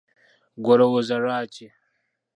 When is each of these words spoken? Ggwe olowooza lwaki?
Ggwe 0.57 0.71
olowooza 0.75 1.15
lwaki? 1.23 1.67